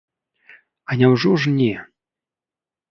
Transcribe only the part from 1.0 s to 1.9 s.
няўжо ж не!